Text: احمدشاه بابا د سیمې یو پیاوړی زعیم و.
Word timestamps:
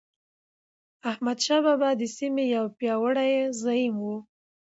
احمدشاه 1.11 1.61
بابا 1.65 1.89
د 1.99 2.03
سیمې 2.17 2.43
یو 2.55 2.65
پیاوړی 2.77 3.31
زعیم 3.61 3.95
و. 4.01 4.05